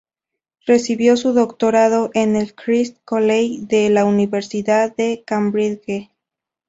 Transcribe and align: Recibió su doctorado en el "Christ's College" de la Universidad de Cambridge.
Recibió 0.65 1.15
su 1.15 1.31
doctorado 1.31 2.09
en 2.15 2.35
el 2.35 2.55
"Christ's 2.55 2.99
College" 3.05 3.67
de 3.67 3.91
la 3.91 4.03
Universidad 4.03 4.95
de 4.95 5.21
Cambridge. 5.23 6.09